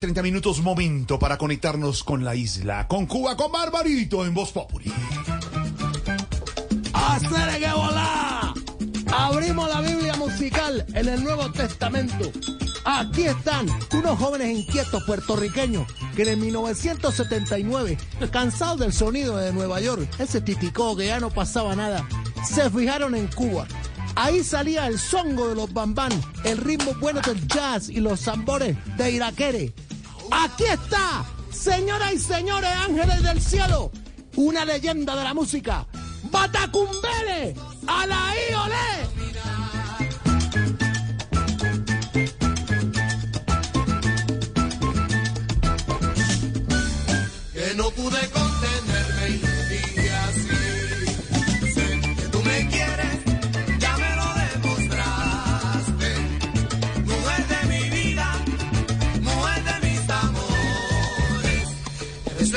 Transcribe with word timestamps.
30 0.00 0.22
minutos 0.22 0.62
momento 0.62 1.18
para 1.18 1.36
conectarnos 1.36 2.04
con 2.04 2.24
la 2.24 2.36
isla, 2.36 2.86
con 2.86 3.06
Cuba, 3.06 3.36
con 3.36 3.50
Barbarito 3.50 4.24
en 4.24 4.32
Voz 4.32 4.52
Populi. 4.52 4.92
¡Hacer 6.92 7.58
que! 7.58 7.66
Abrimos 9.12 9.68
la 9.68 9.80
Biblia 9.80 10.14
musical 10.14 10.86
en 10.94 11.08
el 11.08 11.24
Nuevo 11.24 11.50
Testamento. 11.50 12.30
Aquí 12.84 13.24
están 13.24 13.66
unos 13.92 14.16
jóvenes 14.20 14.56
inquietos 14.56 15.02
puertorriqueños 15.02 15.84
que 16.14 16.22
en 16.22 16.42
1979, 16.42 17.98
cansados 18.30 18.78
del 18.78 18.92
sonido 18.92 19.36
de 19.36 19.52
Nueva 19.52 19.80
York, 19.80 20.08
ese 20.20 20.40
titicó 20.40 20.96
que 20.96 21.06
ya 21.06 21.18
no 21.18 21.30
pasaba 21.30 21.74
nada, 21.74 22.06
se 22.48 22.70
fijaron 22.70 23.16
en 23.16 23.26
Cuba. 23.26 23.66
Ahí 24.14 24.44
salía 24.44 24.86
el 24.86 25.00
songo 25.00 25.48
de 25.48 25.56
los 25.56 25.72
bambán, 25.72 26.12
el 26.44 26.58
ritmo 26.58 26.94
bueno 27.00 27.20
del 27.20 27.48
jazz 27.48 27.88
y 27.88 27.98
los 27.98 28.22
tambores 28.22 28.76
de 28.96 29.10
Iraquere. 29.10 29.72
Aquí 30.30 30.64
está, 30.64 31.24
señoras 31.50 32.12
y 32.12 32.18
señores, 32.18 32.70
ángeles 32.86 33.22
del 33.22 33.40
cielo, 33.40 33.90
una 34.36 34.64
leyenda 34.64 35.16
de 35.16 35.24
la 35.24 35.34
música, 35.34 35.86
Batacumbele, 36.30 37.54
a 37.86 38.06
la 38.06 38.32
Olé. 38.64 39.17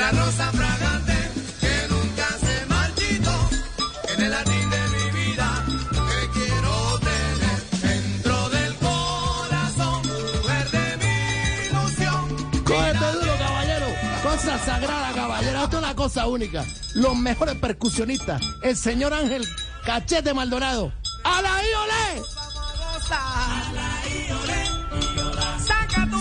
La 0.02 0.10
rosa 0.10 0.50
fragante 0.50 1.16
que 1.60 1.74
nunca 1.88 2.26
se 2.44 2.66
marchitó. 2.66 3.34
En 4.12 4.22
el 4.24 4.32
jardín 4.34 4.70
de 4.70 4.82
mi 4.94 5.06
vida 5.20 5.64
que 6.08 6.40
quiero 6.40 6.98
tener 7.08 7.58
dentro 7.88 8.48
del 8.48 8.74
corazón. 8.78 10.02
Mujer 10.42 10.70
de 10.76 10.86
mi 11.02 11.14
ilusión. 11.68 12.64
Cógete 12.64 13.12
duro, 13.12 13.32
caballero. 13.38 13.86
Cosa 14.24 14.58
sagrada, 14.58 15.12
caballero. 15.12 15.62
Esto 15.62 15.76
es 15.76 15.84
una 15.84 15.94
cosa 15.94 16.26
única. 16.26 16.64
Los 16.94 17.14
mejores 17.16 17.54
percusionistas. 17.54 18.42
El 18.62 18.76
señor 18.76 19.14
Ángel 19.14 19.46
Cachete 19.84 20.34
Maldonado. 20.34 20.92
¡A 21.22 21.42
la 21.42 21.52
Olé! 21.54 22.22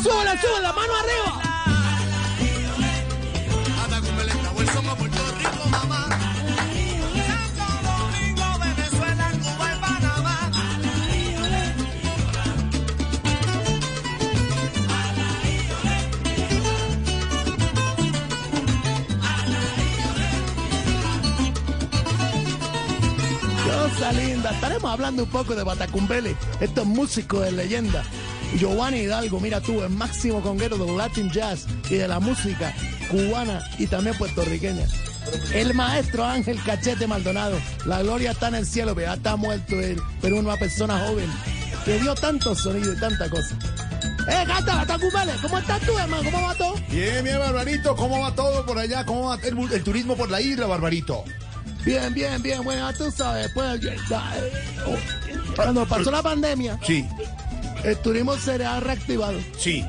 ¡Súbele, 0.04 0.40
súbele! 0.40 0.62
¡La 0.62 0.74
mano 0.74 0.94
arriba! 0.96 1.41
Estaremos 24.52 24.92
hablando 24.92 25.24
un 25.24 25.30
poco 25.30 25.56
de 25.56 25.64
Batacumbele, 25.64 26.36
estos 26.60 26.86
músicos 26.86 27.44
de 27.44 27.52
leyenda. 27.52 28.04
Giovanni 28.58 29.00
Hidalgo, 29.00 29.40
mira 29.40 29.62
tú, 29.62 29.82
el 29.82 29.90
máximo 29.90 30.42
conguero 30.42 30.78
del 30.78 30.98
Latin 30.98 31.32
Jazz 31.32 31.66
y 31.90 31.96
de 31.96 32.08
la 32.08 32.20
música 32.20 32.74
cubana 33.10 33.64
y 33.78 33.88
también 33.88 34.18
puertorriqueña. 34.18 34.86
El 35.54 35.74
maestro 35.74 36.26
Ángel 36.26 36.62
Cachete 36.64 37.08
Maldonado, 37.08 37.58
la 37.86 38.02
gloria 38.02 38.32
está 38.32 38.50
en 38.50 38.56
el 38.56 38.66
cielo, 38.66 38.94
pero 38.94 39.08
ya 39.08 39.14
está 39.14 39.36
muerto 39.36 39.80
él, 39.80 40.02
pero 40.22 40.38
una 40.38 40.58
persona 40.58 41.00
joven 41.08 41.30
que 41.86 42.00
dio 42.00 42.14
tanto 42.16 42.54
sonido 42.56 42.94
y 42.94 43.00
tanta 43.00 43.30
cosa. 43.30 43.58
¡Eh, 44.28 44.46
gata, 44.46 44.76
Batacumbele! 44.76 45.34
¿Cómo 45.42 45.58
estás 45.58 45.82
tú, 45.82 45.98
hermano? 45.98 46.24
¿Cómo 46.24 46.46
va 46.46 46.54
todo? 46.56 46.76
Bien, 46.90 47.24
bien, 47.24 47.40
Barbarito, 47.40 47.96
¿cómo 47.96 48.20
va 48.20 48.36
todo 48.36 48.66
por 48.66 48.78
allá? 48.78 49.06
¿Cómo 49.06 49.30
va 49.30 49.36
el, 49.44 49.58
el 49.72 49.84
turismo 49.84 50.16
por 50.16 50.30
la 50.30 50.42
isla, 50.42 50.68
Barbarito? 50.68 51.24
Bien, 51.86 52.14
bien, 52.14 52.42
bien. 52.42 52.64
Bueno, 52.64 52.90
ya 52.92 52.98
tú 52.98 53.12
sabes, 53.12 53.50
pues, 53.54 53.82
ya, 53.82 53.92
eh, 53.92 54.52
oh, 54.88 54.96
cuando 55.56 55.86
pasó 55.86 56.12
la 56.12 56.22
pandemia, 56.22 56.80
Sí, 56.86 57.06
el 57.84 57.98
turismo 57.98 58.38
se 58.38 58.64
ha 58.64 58.80
reactivado. 58.80 59.40
sí. 59.58 59.86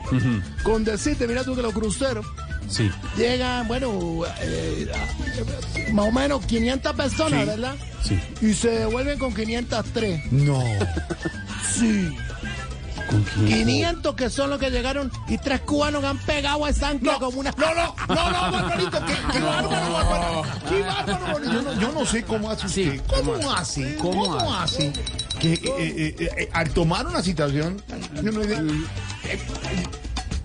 Con 0.62 0.84
decirte, 0.84 1.26
mira 1.26 1.44
tú 1.44 1.54
que 1.54 1.62
los 1.62 1.72
cruceros 1.74 2.24
Sí. 2.68 2.90
llegan, 3.16 3.68
bueno, 3.68 4.22
eh, 4.40 4.90
a- 4.94 5.92
más 5.92 6.06
o 6.06 6.12
menos 6.12 6.44
500 6.46 6.94
personas, 6.96 7.40
Sí. 7.40 7.46
¿verdad? 7.46 7.74
Sí. 8.02 8.20
Y 8.40 8.54
se 8.54 8.70
devuelven 8.70 9.18
con 9.18 9.34
503. 9.34 10.32
No. 10.32 10.62
Sí. 11.78 12.16
¿Con 13.08 13.22
quién? 13.22 13.46
500 13.66 14.14
que 14.14 14.30
son 14.30 14.50
los 14.50 14.58
que 14.58 14.70
llegaron 14.70 15.10
y 15.28 15.38
tres 15.38 15.60
cubanos 15.60 16.00
que 16.00 16.06
han 16.06 16.18
pegado 16.18 16.64
a 16.64 16.70
esa 16.70 16.88
ancla 16.88 17.12
No, 17.14 17.18
como 17.18 17.40
una... 17.40 17.50
no, 17.56 17.74
no, 17.74 17.94
no, 18.08 18.30
no, 18.30 18.52
Barbarito, 18.52 19.04
qué, 19.06 19.14
qué 19.32 19.38
bárbaro, 19.40 19.92
Barbarito. 19.92 20.68
Qué 20.68 20.82
bárbaro. 20.82 21.44
Yo 21.44 21.62
no, 21.62 21.80
yo 21.80 21.92
no 21.92 22.06
sé 22.06 22.22
cómo 22.24 22.50
hace 22.50 22.68
Sí, 22.68 22.88
usted. 22.88 23.02
¿Cómo 23.06 23.52
hace? 23.52 23.96
¿Cómo 23.96 24.24
¿Cómo 24.26 24.54
hace? 24.54 24.92
Que 25.40 25.54
eh, 25.54 25.60
eh, 25.64 26.16
eh, 26.18 26.28
eh, 26.38 26.48
al 26.52 26.70
tomar 26.70 27.06
una 27.06 27.22
situación, 27.22 27.82
yo 28.22 28.30
no 28.32 28.42
eh, 28.42 28.56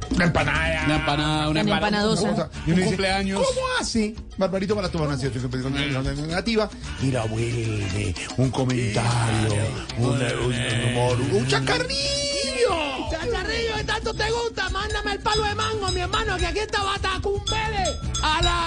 una 0.09 0.25
empanada. 0.25 0.83
Una 0.85 0.95
empanada, 0.95 1.49
una 1.49 1.61
empanadosa. 1.61 2.23
Y 2.25 2.31
Un 2.31 2.37
uno 2.67 2.75
dice, 2.75 2.85
cumpleaños. 2.85 3.41
¿Cómo 3.45 3.61
hace? 3.79 4.15
Barbarito 4.37 4.75
para 4.75 4.89
tomar 4.89 5.09
una 5.09 5.17
situación 5.17 5.73
negativa 5.73 6.69
y 7.03 7.11
la 7.11 7.25
vuelve 7.25 8.15
un 8.37 8.49
comentario, 8.49 9.53
un, 9.97 10.05
un- 10.05 10.21
un 10.21 10.89
humor, 10.89 11.17
un 11.33 11.47
chacarrillo. 11.47 12.36
Chacharrillo, 13.09 13.75
¿qué 13.77 13.83
tanto 13.83 14.13
te 14.13 14.29
gusta? 14.29 14.69
Mándame 14.69 15.13
el 15.13 15.19
palo 15.19 15.43
de 15.43 15.55
mango, 15.55 15.89
mi 15.91 16.01
hermano, 16.01 16.37
que 16.37 16.45
aquí 16.45 16.59
está 16.59 16.83
Batacumbele. 16.83 17.85
A 18.21 18.41
la 18.41 18.66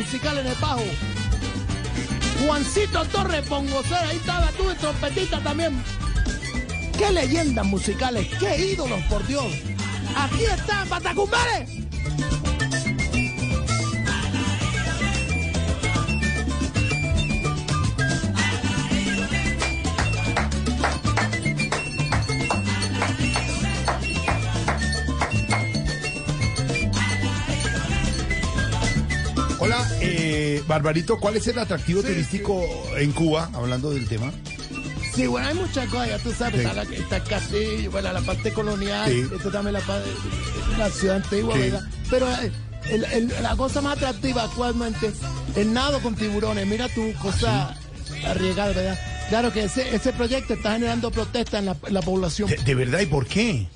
musical 0.00 0.38
en 0.38 0.46
el 0.46 0.54
bajo. 0.54 0.82
Juancito 2.46 3.04
Torres 3.06 3.46
Pongocera, 3.46 4.08
ahí 4.08 4.16
estaba 4.16 4.50
tú 4.52 4.66
de 4.66 4.74
trompetita 4.76 5.40
también. 5.40 5.82
¡Qué 6.96 7.12
leyendas 7.12 7.66
musicales! 7.66 8.26
¡Qué 8.38 8.72
ídolos, 8.72 9.02
por 9.10 9.26
Dios! 9.26 9.52
Aquí 10.16 10.44
están, 10.44 10.88
Batacumbere. 10.88 11.79
Barbarito, 30.74 31.18
¿cuál 31.18 31.34
es 31.36 31.48
el 31.48 31.58
atractivo 31.58 32.00
turístico 32.00 32.64
en 32.96 33.10
Cuba, 33.10 33.50
hablando 33.54 33.90
del 33.90 34.06
tema? 34.06 34.30
Sí, 35.12 35.26
bueno, 35.26 35.48
hay 35.48 35.54
muchas 35.54 35.88
cosas, 35.88 36.08
ya 36.10 36.18
tú 36.18 36.32
sabes, 36.32 36.60
Sí. 36.60 36.66
está, 36.68 36.72
la- 36.74 36.82
está 36.94 37.16
el 37.16 37.22
castillo, 37.24 37.90
bueno, 37.90 38.12
la 38.12 38.20
parte 38.20 38.52
colonial, 38.52 39.10
esto 39.10 39.50
también 39.50 39.72
la, 39.72 39.80
la 40.78 40.88
ciudad 40.90 41.16
antigua. 41.16 41.56
¿verdad? 41.56 41.82
Pero 42.08 42.30
eh, 42.30 42.52
el- 42.88 43.02
el- 43.06 43.32
la 43.42 43.56
cosa 43.56 43.80
más 43.80 43.96
atractiva 43.96 44.44
actualmente, 44.44 45.10
el 45.56 45.72
nado 45.72 45.98
con 46.02 46.14
tiburones, 46.14 46.64
mira 46.68 46.88
tu 46.88 47.12
cosa 47.14 47.76
arriesgada, 48.24 48.72
¿verdad? 48.72 49.00
Claro 49.28 49.52
que 49.52 49.64
ese, 49.64 49.92
ese 49.92 50.12
proyecto 50.12 50.54
está 50.54 50.74
generando 50.74 51.10
protesta 51.10 51.58
en 51.58 51.66
la, 51.66 51.76
en 51.84 51.94
la 51.94 52.02
población. 52.02 52.48
¿De, 52.48 52.56
de 52.58 52.74
verdad 52.76 53.00
y 53.00 53.06
por 53.06 53.26
qué? 53.26 53.66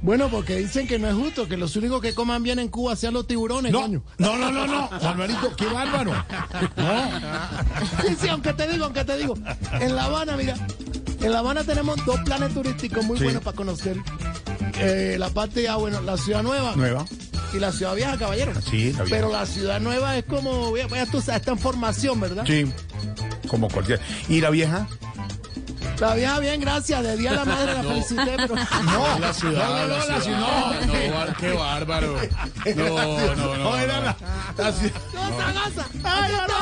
Bueno, 0.00 0.28
porque 0.28 0.56
dicen 0.56 0.86
que 0.86 0.98
no 0.98 1.08
es 1.08 1.14
justo, 1.14 1.48
que 1.48 1.56
los 1.56 1.74
únicos 1.76 2.00
que 2.00 2.14
coman 2.14 2.42
bien 2.42 2.58
en 2.60 2.68
Cuba 2.68 2.94
sean 2.96 3.14
los 3.14 3.26
tiburones, 3.26 3.72
No, 3.72 3.82
coño. 3.82 4.02
no, 4.18 4.36
no, 4.36 4.50
no, 4.52 4.66
no. 4.66 4.90
Qué 5.56 5.66
bárbaro. 5.66 6.12
No. 6.76 8.06
Sí, 8.06 8.16
sí, 8.20 8.28
aunque 8.28 8.52
te 8.52 8.68
digo, 8.68 8.84
aunque 8.84 9.04
te 9.04 9.16
digo. 9.16 9.34
En 9.80 9.96
La 9.96 10.04
Habana, 10.04 10.36
mira, 10.36 10.54
en 11.20 11.32
La 11.32 11.40
Habana 11.40 11.64
tenemos 11.64 12.04
dos 12.06 12.20
planes 12.20 12.54
turísticos 12.54 13.04
muy 13.04 13.18
Sí. 13.18 13.24
buenos 13.24 13.42
para 13.42 13.56
conocer. 13.56 13.96
Eh, 14.78 15.16
la 15.18 15.28
parte 15.30 15.62
ya, 15.64 15.76
bueno, 15.76 16.00
la 16.00 16.16
ciudad 16.16 16.42
nueva 16.44 16.74
Nueva. 16.76 17.04
y 17.52 17.58
la 17.58 17.72
ciudad 17.72 17.96
vieja, 17.96 18.16
caballero. 18.16 18.52
Sí, 18.62 18.92
la 18.92 19.02
vieja. 19.02 19.04
Pero 19.10 19.32
la 19.32 19.44
ciudad 19.46 19.80
nueva 19.80 20.16
es 20.16 20.24
como, 20.24 20.76
ya 20.76 21.06
tú 21.06 21.20
sabes, 21.20 21.40
está 21.40 21.50
en 21.52 21.58
formación, 21.58 22.20
¿verdad? 22.20 22.44
Sí. 22.46 22.64
Como 23.48 23.68
cualquier. 23.68 24.00
¿Y 24.28 24.40
la 24.40 24.50
vieja? 24.50 24.86
La 26.00 26.14
vieja, 26.14 26.38
bien, 26.38 26.60
gracias. 26.60 27.02
De 27.02 27.16
Día 27.16 27.30
de 27.30 27.36
la 27.36 27.44
Madre 27.44 27.74
la 27.74 27.82
felicité, 27.88 28.34
pero... 28.36 28.54
No, 28.84 29.18
La 29.18 29.32
ciudad, 29.32 29.68
no, 29.68 29.74
no, 29.74 29.86
la 29.86 29.98
no, 29.98 30.06
la 30.06 30.20
ciudad. 30.20 30.80
No, 30.86 31.36
qué 31.38 31.52
bárbaro. 31.52 32.16
No, 32.76 33.34
no, 33.36 33.56
no. 33.56 33.76
era 33.76 34.00
la, 34.00 34.16
la 34.56 34.72
ciudad. 34.72 35.00
¡Cosa, 35.12 35.52
cosa! 35.52 35.88
¡Ay, 36.04 36.32
no, 36.32 36.46
no. 36.46 36.58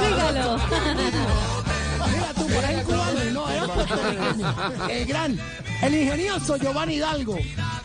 Dígalo. 0.00 0.58
Mira 2.12 2.32
tú, 2.34 2.46
por 2.46 2.64
ahí 2.64 2.82
cubano, 2.84 3.24
no, 3.32 3.48
era 3.50 3.66
puertorriqueño. 3.66 4.88
El 4.90 5.06
gran, 5.06 5.40
el 5.82 5.94
ingenioso 5.94 6.56
Giovanni 6.56 6.94
Hidalgo, 6.94 7.38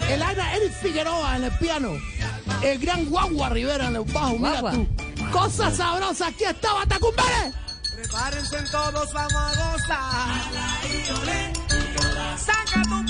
el 0.09 0.21
Ana 0.21 0.55
Eric 0.55 0.73
Figueroa 0.81 1.37
en 1.37 1.43
el 1.45 1.51
piano, 1.57 1.93
el 2.61 2.79
gran 2.79 3.05
Guagua 3.05 3.49
Rivera 3.49 3.87
en 3.87 3.95
el 3.95 4.03
bajo, 4.03 4.33
mira 4.37 4.61
Guagua. 4.61 4.71
tú. 4.71 4.87
Cosa 5.31 5.71
sabrosa, 5.71 6.27
aquí 6.27 6.43
estaba 6.43 6.85
Tacumbere. 6.85 7.53
Prepárense 7.95 8.57
todos, 8.71 9.13
vamos 9.13 9.33
a 9.33 9.51
gozar. 9.55 10.41
Saca 12.37 12.81
tu 12.83 13.00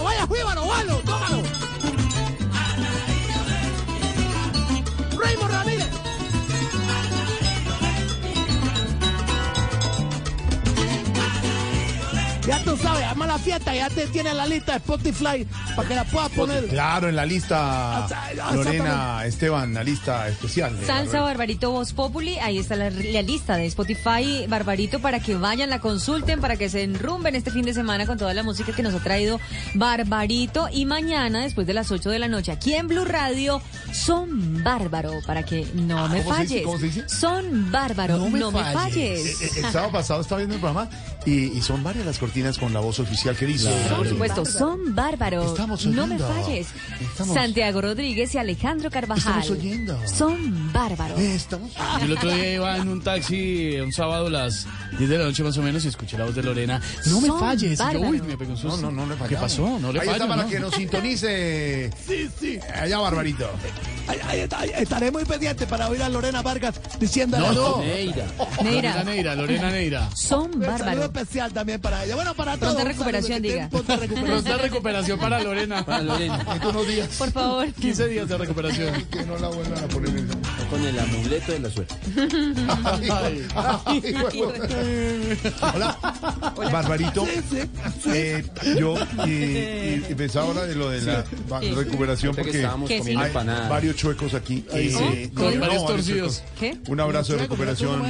vaya, 0.00 0.26
juíbalo, 0.26 0.66
valo, 0.66 1.01
Ya 12.46 12.58
tú 12.64 12.76
sabes, 12.76 13.04
arma 13.04 13.26
la 13.28 13.38
fiesta, 13.38 13.72
ya 13.74 13.88
te 13.88 14.06
tiene 14.08 14.34
la 14.34 14.46
lista 14.46 14.72
de 14.72 14.78
Spotify 14.78 15.46
para 15.76 15.88
que 15.88 15.94
la 15.94 16.04
puedas 16.04 16.30
poner. 16.32 16.66
Claro, 16.66 17.08
en 17.08 17.14
la 17.14 17.24
lista 17.24 17.98
Ah, 18.04 18.08
ah, 18.42 18.54
Lorena 18.54 19.24
Esteban, 19.24 19.72
la 19.74 19.84
lista 19.84 20.26
especial. 20.28 20.76
de 20.78 20.84
Salsa 20.84 21.20
Barbarito. 21.20 21.32
Barbarito 21.32 21.70
Voz 21.70 21.92
Populi, 21.92 22.38
ahí 22.40 22.58
está 22.58 22.74
la, 22.74 22.90
la 22.90 23.22
lista 23.22 23.56
de 23.56 23.66
Spotify 23.66 24.46
Barbarito 24.48 24.98
para 25.00 25.20
que 25.20 25.36
vayan, 25.36 25.70
la 25.70 25.78
consulten, 25.80 26.40
para 26.40 26.56
que 26.56 26.68
se 26.68 26.82
enrumben 26.82 27.36
este 27.36 27.50
fin 27.52 27.64
de 27.64 27.74
semana 27.74 28.06
con 28.06 28.18
toda 28.18 28.34
la 28.34 28.42
música 28.42 28.72
que 28.72 28.82
nos 28.82 28.92
ha 28.94 28.98
traído 29.00 29.38
Barbarito. 29.74 30.68
Y 30.72 30.84
mañana, 30.84 31.42
después 31.42 31.66
de 31.66 31.74
las 31.74 31.90
8 31.92 32.10
de 32.10 32.18
la 32.18 32.26
noche, 32.28 32.50
aquí 32.52 32.74
en 32.74 32.88
Blue 32.88 33.04
Radio, 33.04 33.62
son 33.92 34.62
bárbaro, 34.64 35.12
para 35.26 35.44
que 35.44 35.66
no 35.74 36.08
me 36.08 36.20
Ah, 36.20 36.22
¿cómo 36.24 36.36
se 36.36 36.42
dice? 36.42 36.54
falles. 36.54 36.62
¿Cómo 36.64 36.78
se 36.78 36.84
dice? 36.86 37.08
Son 37.08 37.70
bárbaro, 37.70 38.18
no 38.18 38.50
me, 38.50 38.62
falles. 38.72 39.40
Eh, 39.42 39.44
eh, 39.46 39.50
El, 39.64 39.72
sábado 39.72 39.92
pasado 39.92 40.20
estaba 40.22 40.38
viendo 40.38 40.54
el 40.56 40.60
programa 40.60 40.88
y, 41.26 41.56
y 41.56 41.62
son 41.62 41.82
varias 41.82 42.04
las 42.06 42.18
cortinas 42.18 42.58
con 42.58 42.72
la 42.72 42.80
voz 42.80 42.98
oficial 42.98 43.36
que 43.36 43.46
dice. 43.46 43.70
Por 43.96 44.08
supuesto, 44.08 44.44
son 44.44 44.94
bárbaros. 44.94 45.52
Estamos 45.52 45.86
no 45.86 46.06
me 46.06 46.14
oyendo. 46.16 46.28
falles. 46.28 46.66
Estamos- 47.00 47.34
Santiago 47.34 47.80
Rodríguez 47.80 48.34
y 48.34 48.38
Alejandro 48.38 48.90
Carvajal. 48.90 49.40
Estamos 49.42 49.50
oyendo. 49.58 49.98
Son 50.06 50.72
bárbaros. 50.72 51.18
Estamos. 51.20 51.70
El 52.02 52.12
otro 52.12 52.30
día 52.34 52.54
iba 52.54 52.76
en 52.76 52.88
un 52.88 53.02
taxi 53.02 53.76
un 53.80 53.92
sábado 53.92 54.26
a 54.26 54.30
las 54.30 54.66
10 54.98 55.08
de 55.10 55.18
la 55.18 55.24
noche 55.24 55.42
más 55.44 55.56
o 55.58 55.62
menos 55.62 55.84
y 55.84 55.88
escuché 55.88 56.18
la 56.18 56.24
voz 56.24 56.34
de 56.34 56.42
Lorena. 56.42 56.80
No 57.06 57.20
me 57.20 57.28
Son 57.28 57.38
falles. 57.40 57.72
Y 57.72 57.76
yo, 57.76 57.84
bárbaros. 57.84 58.10
uy, 58.10 58.22
me 58.22 58.36
pegó 58.36 58.50
un 58.52 58.62
No, 58.62 58.70
susto. 58.70 58.76
no, 58.82 58.90
no 58.90 59.06
le 59.06 59.12
¿Qué 59.14 59.18
fallamos. 59.20 59.40
pasó? 59.42 59.78
No 59.78 59.92
le 59.92 60.00
Ahí 60.00 60.06
fallo, 60.06 60.16
está 60.22 60.28
para 60.28 60.42
¿no? 60.44 60.48
que 60.48 60.60
nos 60.60 60.74
sintonice. 60.74 61.90
Sí, 62.06 62.28
sí. 62.38 62.58
Allá, 62.74 62.98
Barbarito. 62.98 63.48
Ahí- 64.08 64.18
ahí 64.26 64.40
está, 64.40 64.58
ahí 64.60 64.70
estaré 64.76 65.10
muy 65.10 65.24
pendiente 65.24 65.66
para 65.66 65.88
oír 65.88 66.02
a 66.02 66.08
Lorena 66.08 66.42
Vargas 66.42 66.74
diciéndole 66.98 67.46
No, 67.46 67.52
no. 67.52 67.78
Neira. 67.78 68.26
Lorena 68.62 69.04
Neira, 69.04 69.34
Lorena 69.34 69.70
Neira. 69.70 70.10
son 70.14 70.50
bárbaros. 70.58 71.11
Especial 71.12 71.52
también 71.52 71.80
para 71.80 72.04
ella. 72.04 72.14
Bueno, 72.14 72.34
para 72.34 72.56
todos. 72.56 72.74
Pronta 72.74 72.90
recuperación, 72.90 73.42
diga. 73.42 73.68
pronta 73.68 73.96
recuperación. 73.96 74.42
Pronta 74.42 74.62
recuperación 74.62 75.20
para 75.20 75.42
Lorena. 75.42 75.84
Para 75.84 76.02
Lorena. 76.02 76.46
En 76.54 76.66
unos 76.66 76.86
días. 76.86 77.08
Por 77.18 77.30
favor. 77.30 77.72
15 77.72 78.08
días 78.08 78.28
de 78.28 78.38
recuperación. 78.38 79.04
Que 79.04 79.24
no 79.24 79.38
la 79.38 79.48
vuelvan 79.48 79.84
a 79.84 79.88
poner 79.88 80.10
en 80.10 80.41
Con 80.72 80.84
el 80.86 80.98
amuleto 80.98 81.52
de 81.52 81.58
la 81.58 81.68
suerte. 81.70 81.94
Ay. 83.10 83.46
Hola. 85.74 85.98
Barbarito. 86.72 87.26
Eh, 88.06 88.42
yo 88.78 88.94
y 89.26 90.14
pensaba 90.14 90.46
ahora 90.46 90.62
de 90.64 90.74
lo 90.74 90.88
de 90.88 91.02
la 91.02 91.24
va- 91.52 91.60
recuperación 91.60 92.34
que 92.34 92.42
porque 92.42 92.56
estábamos 92.58 92.88
sí. 92.88 92.98
comiendo 92.98 93.20
hay 93.22 93.26
empanadas. 93.28 93.68
varios 93.68 93.96
chuecos 93.96 94.32
aquí. 94.32 94.64
Eh, 94.72 95.30
Con 95.34 95.54
no, 95.54 95.60
varios 95.60 95.82
no, 95.82 95.88
torcidos. 95.88 96.36
chuecos. 96.38 96.58
¿Qué? 96.58 96.90
Un 96.90 97.00
abrazo 97.00 97.32
de 97.34 97.38
recuperación. 97.40 98.02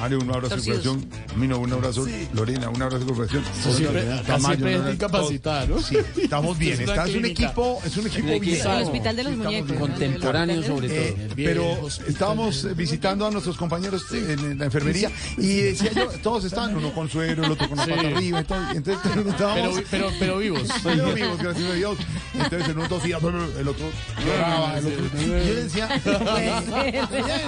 Ale, 0.00 0.16
un 0.16 0.30
abrazo 0.30 0.56
de 0.56 0.62
Torcidos. 0.62 0.84
recuperación. 0.84 1.30
A 1.34 1.38
mí 1.38 1.46
no, 1.48 1.58
un 1.58 1.72
abrazo. 1.74 2.06
Lorena, 2.32 2.70
un 2.70 2.80
abrazo 2.82 2.98
de 3.04 3.04
recuperación. 3.04 3.44
siempre- 3.76 4.02
Tamayo, 4.04 4.22
acá 4.22 4.38
siempre 4.40 4.78
¿no? 4.78 4.88
es 4.88 4.94
incapacitada, 4.94 5.66
¿no? 5.66 5.80
Sí, 5.82 5.96
estamos 6.22 6.58
bien. 6.58 6.72
Es 6.74 6.80
una 6.80 6.92
Está, 6.92 7.04
es 7.08 7.14
un 7.14 7.20
clínica. 7.20 7.44
equipo, 7.44 7.82
es 7.84 7.96
un 7.98 8.06
equipo 8.06 8.40
bien. 8.40 8.54
El 8.66 8.82
hospital 8.84 9.16
de 9.16 9.22
los 9.24 9.32
Sí, 9.32 9.38
estamos 9.38 9.44
muñecos. 9.44 9.68
bien. 9.68 9.80
Contemporáneo 9.80 10.62
sobre 10.62 10.88
todo. 10.88 10.98
Eh, 10.98 11.28
viejo 11.36 11.52
pero. 11.52 11.88
Estábamos 12.08 12.64
eh, 12.64 12.74
visitando 12.74 13.26
a 13.26 13.30
nuestros 13.30 13.56
compañeros 13.56 14.04
en, 14.12 14.38
en 14.38 14.58
la 14.58 14.66
enfermería 14.66 15.10
y 15.36 15.56
decía 15.60 15.92
yo, 15.92 16.06
todos 16.22 16.44
estaban, 16.44 16.76
uno 16.76 16.92
con 16.92 17.08
suero, 17.08 17.44
el 17.44 17.52
otro 17.52 17.68
con 17.68 17.78
la 17.78 17.84
Sí. 17.86 17.90
pata 17.92 18.08
arriba, 18.08 18.40
y 18.40 18.44
todo, 18.44 18.58
y 18.72 18.76
entonces 18.78 19.16
estábamos 19.26 19.74
Pero, 19.76 19.86
pero, 19.90 20.10
pero 20.18 20.38
vivos. 20.38 20.68
pero 20.82 21.14
vivos, 21.14 21.38
gracias 21.38 21.70
a 21.70 21.74
Dios. 21.74 21.98
Entonces 22.34 22.68
el 22.68 22.78
uno 22.78 22.88
tosía, 22.88 23.18
el 23.18 23.68
otro 23.68 23.86
lloraba, 24.24 24.78
el 24.78 24.86
otro. 24.86 25.04
Y 25.20 25.26
yo 25.26 25.54
decía, 25.54 25.88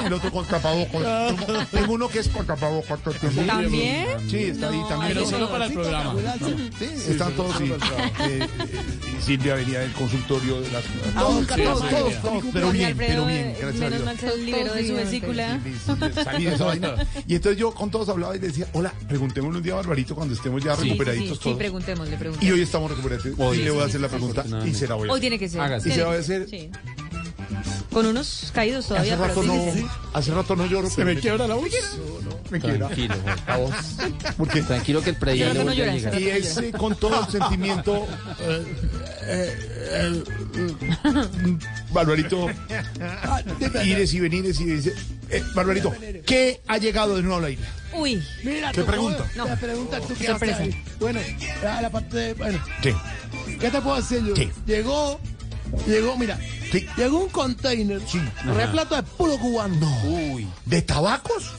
el 0.07 0.13
otro 0.13 0.31
con 0.33 0.47
tapabocas. 0.47 1.35
Tengo 1.71 1.93
uno 1.95 2.09
que 2.09 2.21
es 2.21 2.29
con 2.29 2.47
tapabocas. 2.47 2.99
¿También? 3.47 4.09
Sí, 4.29 4.37
está 4.45 4.69
ahí 4.71 4.83
también. 4.89 5.15
Pero 5.15 5.27
solo 5.27 5.51
para 5.51 5.67
el 5.67 5.73
programa. 5.73 6.15
Sí, 6.79 6.85
están 7.09 7.33
todos. 7.33 7.57
sí. 7.59 7.65
Eh, 8.21 8.41
eh, 8.41 8.47
y 9.19 9.23
Silvia 9.23 9.55
venía 9.55 9.81
del 9.81 9.93
consultorio 9.93 10.61
de 10.61 10.71
las. 10.71 10.85
Todos, 11.15 11.47
Sí, 11.49 11.63
todos, 11.63 11.89
todos, 11.89 12.23
todos. 12.23 12.45
Pero 12.53 12.71
bien, 12.71 12.97
pero 12.97 13.27
bien, 13.27 13.47
eh, 13.49 13.57
gracias 13.61 13.83
a 13.83 13.89
Dios. 13.89 14.03
Liberó 14.51 14.75
de 14.75 14.87
su 14.89 14.95
vesícula. 14.95 15.61
Salí 16.25 16.45
de 16.45 16.55
esa 16.55 16.65
vaina. 16.67 17.07
Y 17.27 17.35
entonces 17.37 17.59
yo 17.61 17.73
con 17.73 17.91
todos 17.91 18.09
hablaba 18.09 18.37
y 18.37 18.41
le 18.41 18.49
decía, 18.49 18.67
hola, 18.73 18.93
preguntémosle 19.09 19.59
un 19.59 19.63
día 19.63 19.73
a 19.75 19.77
Barbarito 19.77 20.15
cuando 20.15 20.35
estemos 20.35 20.63
ya 20.63 20.75
Sí, 20.77 20.83
sí, 20.83 20.89
recuperaditos 20.91 21.39
sí, 21.39 21.45
todos. 21.45 21.57
preguntémosle, 21.59 22.15
y 22.15 22.19
preguntémosle. 22.19 22.53
hoy 22.55 22.63
estamos 22.63 22.91
recuperados. 22.91 23.27
Hoy. 23.39 23.59
y 23.59 23.63
le 23.63 23.71
voy 23.71 23.83
a 23.83 23.87
hacer 23.87 24.01
la 24.01 24.09
pregunta 24.09 24.45
y 24.67 24.75
se 24.75 24.87
la 24.89 24.95
voy 24.95 25.09
a 25.09 25.13
Hoy 25.13 25.19
hacer. 25.19 25.21
tiene 25.21 25.39
que 25.39 25.49
ser. 25.49 25.61
Hágase. 25.61 25.89
Y 25.89 25.93
se 25.93 25.99
la 25.99 26.05
voy 26.07 26.15
a 26.15 26.19
que 26.19 26.23
hacer. 26.25 26.49
Sí. 26.49 26.71
Con 27.93 28.07
unos 28.07 28.51
caídos 28.55 28.85
Hace 28.85 28.89
todavía, 28.89 29.17
pero 29.17 29.29
rato, 29.29 29.43
no, 29.43 29.53
tiene 29.55 29.73
que 29.73 29.79
ser. 29.81 29.87
hace 30.13 30.35
rato 30.35 30.57
no 30.57 30.67
lloro. 30.67 30.91
Se 30.91 31.05
me 31.05 31.17
quiebra 31.17 31.49
la 31.49 31.55
voz. 31.55 31.65
Me 32.51 32.61
quiebra. 32.61 32.87
Tranquilo, 32.89 33.15
Juan. 33.23 33.39
A 33.47 33.57
vos. 33.57 33.75
Porque 34.37 34.63
Tranquilo 34.63 35.01
que 35.03 35.11
el 35.11 35.17
Yo 35.17 35.21
predial 35.21 35.65
no 35.67 35.73
y 35.73 35.81
es 36.29 36.57
eh, 36.59 36.73
con 36.77 36.95
todo 36.97 37.21
el 37.25 37.31
sentimiento. 37.31 38.07
eh, 38.41 38.65
eh, 39.31 39.55
eh, 39.91 40.23
eh, 41.05 41.59
Barbarito, 41.93 42.49
ires 43.85 44.13
y 44.15 44.21
venires 44.21 44.61
y 44.61 44.65
dice, 44.65 44.95
eh, 45.31 45.43
Barbarito, 45.55 45.93
¿qué 46.27 46.61
ha 46.67 46.79
llegado 46.79 47.17
de 47.17 47.23
nuevo 47.23 47.39
al 47.39 47.45
aire? 47.47 47.63
Uy, 47.95 48.23
Mira, 48.45 48.71
¿Qué 48.73 48.81
tú, 48.83 48.87
pregunta? 48.87 49.25
¿qué 49.33 49.39
No. 49.39 49.47
pregunta 49.57 50.01
tú 50.01 50.15
qué 50.19 50.27
Sorpresa. 50.27 50.57
haces 50.57 50.75
ahí? 50.75 50.85
Bueno, 51.01 51.21
a 51.67 51.83
la 51.83 51.91
parte 51.91 52.17
de, 52.17 52.35
bueno, 52.35 52.59
¿Qué? 52.83 52.95
¿qué 53.61 53.71
te 53.71 53.81
puedo 53.81 53.97
decir 53.97 54.23
yo? 54.25 54.35
Llegó, 54.67 55.21
llegó, 55.87 56.17
mira, 56.17 56.39
Sí. 56.71 56.87
llegó 56.97 57.21
un 57.25 57.29
container 57.31 58.01
Sí. 58.07 58.21
repleto 58.55 58.95
de 58.97 59.03
puro 59.03 59.39
cubano. 59.39 60.03
Uy. 60.05 60.47
¿De 60.67 60.83
tabacos? 60.83 61.51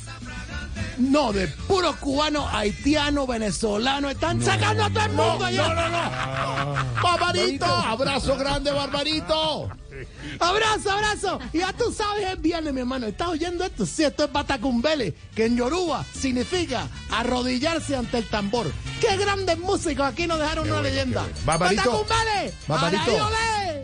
No, 0.99 1.31
de 1.31 1.47
puro 1.47 1.95
cubano, 1.95 2.47
haitiano, 2.47 3.25
venezolano. 3.25 4.09
Están 4.09 4.41
sacando 4.41 4.83
a 4.83 4.89
todo 4.89 5.05
el 5.05 5.11
mundo 5.13 5.45
allá. 5.45 6.85
Barbarito, 7.01 7.65
abrazo 7.65 8.37
grande, 8.37 8.71
Barbarito. 8.71 9.69
Abrazo, 10.39 10.91
abrazo. 10.91 11.39
Y 11.51 11.59
ya 11.59 11.73
tú 11.73 11.91
sabes, 11.91 12.25
es 12.31 12.41
viernes, 12.41 12.73
mi 12.73 12.79
hermano. 12.79 13.07
¿Estás 13.07 13.29
oyendo 13.29 13.65
esto? 13.65 13.85
Sí, 13.85 14.03
esto 14.03 14.25
es 14.25 14.31
Batacumbele, 14.31 15.13
que 15.35 15.45
en 15.45 15.57
Yoruba 15.57 16.05
significa 16.13 16.87
arrodillarse 17.11 17.95
ante 17.95 18.19
el 18.19 18.29
tambor. 18.29 18.71
¡Qué 19.01 19.17
grandes 19.17 19.57
músicos! 19.57 20.05
Aquí 20.05 20.27
nos 20.27 20.39
dejaron 20.39 20.69
una 20.69 20.81
leyenda. 20.81 21.25
Barbarito. 21.45 21.83
¡Batacumbele! 21.91 22.53
Barbarito. 22.67 23.29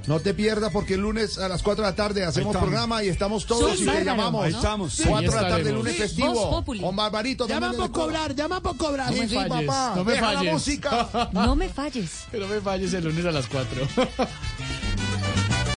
No 0.08 0.20
te 0.20 0.34
pierdas 0.34 0.72
porque 0.72 0.96
el 0.96 1.02
lunes 1.02 1.38
a 1.38 1.48
las 1.50 1.64
4 1.64 1.84
de 1.84 1.90
la 1.92 1.96
tarde 1.96 2.24
hacemos 2.24 2.56
programa 2.56 3.04
y 3.04 3.10
estamos 3.10 3.46
todos 3.46 3.80
y 3.82 3.86
te 3.86 4.04
llamamos. 4.04 4.46
Ahí 4.46 4.54
estamos. 4.54 5.02
4 5.06 5.32
de 5.32 5.42
la 5.42 5.48
tarde, 5.50 5.72
lunes 5.72 5.94
Sí, 5.94 6.00
festivo. 6.00 6.64
Con 6.64 6.96
Barbarito 6.96 7.48
Llama 7.48 7.74
por 7.74 7.92
cobrar, 7.92 8.36
llama 8.36 8.62
por 8.62 8.78
cobrar. 8.78 9.14
Sí, 9.14 9.20
me 9.22 9.28
sí, 9.30 9.36
falles, 9.36 9.68
papá. 9.68 9.94
no 9.96 10.04
me 10.04 10.20
falles. 10.20 10.54
música. 10.54 11.30
No 11.32 11.56
me 11.56 11.70
falles. 11.70 12.26
Pero 12.32 12.48
me 12.48 12.62
falles 12.62 12.94
el 12.94 13.04
lunes 13.06 13.26
a 13.26 13.32
las 13.32 13.48
4. 13.48 13.88